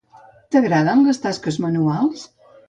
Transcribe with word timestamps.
T'agraden 0.55 1.03
les 1.09 1.21
tasques 1.27 1.61
manuals? 1.67 2.27